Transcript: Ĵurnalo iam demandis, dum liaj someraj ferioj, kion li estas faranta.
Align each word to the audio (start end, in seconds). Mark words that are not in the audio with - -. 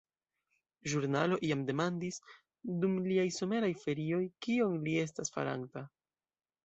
Ĵurnalo 0.93 1.37
iam 1.49 1.59
demandis, 1.67 2.17
dum 2.85 2.97
liaj 3.11 3.27
someraj 3.37 3.69
ferioj, 3.85 4.23
kion 4.47 4.81
li 4.89 4.97
estas 5.07 5.33
faranta. 5.37 5.85